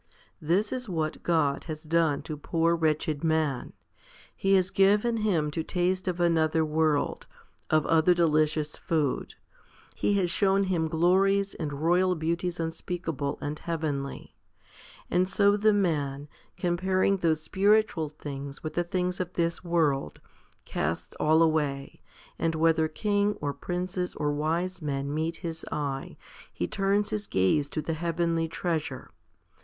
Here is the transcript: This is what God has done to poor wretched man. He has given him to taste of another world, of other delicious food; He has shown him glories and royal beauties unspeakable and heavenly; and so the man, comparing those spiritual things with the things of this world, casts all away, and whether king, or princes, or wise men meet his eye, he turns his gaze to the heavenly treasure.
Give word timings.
This 0.41 0.73
is 0.73 0.89
what 0.89 1.21
God 1.21 1.65
has 1.65 1.83
done 1.83 2.23
to 2.23 2.35
poor 2.35 2.75
wretched 2.75 3.23
man. 3.23 3.71
He 4.35 4.55
has 4.55 4.71
given 4.71 5.17
him 5.17 5.51
to 5.51 5.61
taste 5.63 6.07
of 6.07 6.19
another 6.19 6.65
world, 6.65 7.27
of 7.69 7.85
other 7.85 8.15
delicious 8.15 8.75
food; 8.77 9.35
He 9.93 10.15
has 10.15 10.31
shown 10.31 10.63
him 10.63 10.87
glories 10.87 11.53
and 11.53 11.71
royal 11.71 12.15
beauties 12.15 12.59
unspeakable 12.59 13.37
and 13.41 13.59
heavenly; 13.59 14.33
and 15.11 15.29
so 15.29 15.55
the 15.55 15.71
man, 15.71 16.27
comparing 16.57 17.17
those 17.17 17.43
spiritual 17.43 18.09
things 18.09 18.63
with 18.63 18.73
the 18.73 18.83
things 18.83 19.19
of 19.19 19.33
this 19.33 19.63
world, 19.63 20.19
casts 20.65 21.13
all 21.19 21.43
away, 21.43 22.01
and 22.39 22.55
whether 22.55 22.87
king, 22.87 23.35
or 23.39 23.53
princes, 23.53 24.15
or 24.15 24.31
wise 24.31 24.81
men 24.81 25.13
meet 25.13 25.35
his 25.45 25.63
eye, 25.71 26.17
he 26.51 26.67
turns 26.67 27.11
his 27.11 27.27
gaze 27.27 27.69
to 27.69 27.83
the 27.83 27.93
heavenly 27.93 28.47
treasure. 28.47 29.11